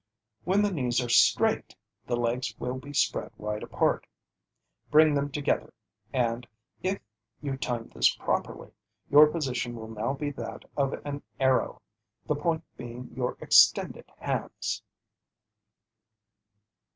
When 0.45 0.63
the 0.63 0.71
knees 0.71 0.99
are 0.99 1.09
straight, 1.09 1.75
the 2.07 2.15
legs 2.17 2.55
will 2.57 2.79
be 2.79 2.91
spread 2.91 3.33
wide 3.37 3.61
apart. 3.61 4.07
Bring 4.89 5.13
them 5.13 5.29
together, 5.29 5.75
and, 6.11 6.47
if 6.81 6.99
you 7.39 7.55
time 7.55 7.89
this 7.93 8.11
properly, 8.15 8.71
your 9.11 9.27
position 9.27 9.75
will 9.75 9.89
now 9.89 10.15
be 10.15 10.31
that 10.31 10.65
of 10.75 10.93
an 11.05 11.21
arrow, 11.39 11.83
the 12.25 12.33
point 12.33 12.63
being 12.77 13.11
your 13.13 13.37
extended 13.41 14.11
hands. 14.17 14.81